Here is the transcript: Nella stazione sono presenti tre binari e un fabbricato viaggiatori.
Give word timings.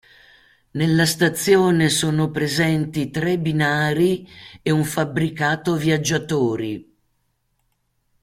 Nella 0.71 1.05
stazione 1.05 1.87
sono 1.89 2.31
presenti 2.31 3.11
tre 3.11 3.37
binari 3.37 4.27
e 4.63 4.71
un 4.71 4.83
fabbricato 4.83 5.75
viaggiatori. 5.75 6.97